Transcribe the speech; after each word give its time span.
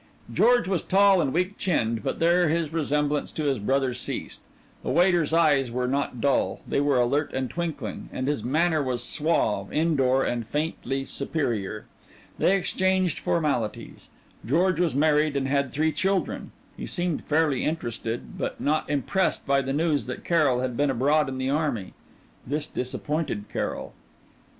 George 0.33 0.67
was 0.67 0.81
tall 0.81 1.21
and 1.21 1.31
weak 1.31 1.59
chinned, 1.59 2.01
but 2.01 2.17
there 2.17 2.49
his 2.49 2.73
resemblance 2.73 3.31
to 3.33 3.43
his 3.43 3.59
brother 3.59 3.93
ceased. 3.93 4.41
The 4.81 4.89
waiter's 4.89 5.31
eyes 5.31 5.69
were 5.69 5.87
not 5.87 6.19
dull, 6.19 6.61
they 6.67 6.81
were 6.81 6.97
alert 6.99 7.31
and 7.35 7.51
twinkling, 7.51 8.09
and 8.11 8.27
his 8.27 8.43
manner 8.43 8.81
was 8.81 9.03
suave, 9.03 9.71
in 9.71 9.95
door, 9.95 10.23
and 10.23 10.43
faintly 10.43 11.05
superior. 11.05 11.85
They 12.39 12.57
exchanged 12.57 13.19
formalities. 13.19 14.09
George 14.43 14.79
was 14.79 14.95
married 14.95 15.37
and 15.37 15.47
had 15.47 15.71
three 15.71 15.91
children. 15.91 16.51
He 16.75 16.87
seemed 16.87 17.25
fairly 17.25 17.63
interested, 17.63 18.39
but 18.39 18.59
not 18.59 18.89
impressed 18.89 19.45
by 19.45 19.61
the 19.61 19.71
news 19.71 20.07
that 20.07 20.23
Carrol 20.25 20.61
had 20.61 20.75
been 20.75 20.89
abroad 20.89 21.29
in 21.29 21.37
the 21.37 21.51
army. 21.51 21.93
This 22.47 22.65
disappointed 22.65 23.45
Carrol. 23.53 23.93